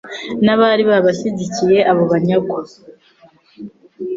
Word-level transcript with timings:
n'abari 0.45 0.83
babashyigikiye 0.89 1.79
abo 1.91 2.03
banyagwa 2.11 2.61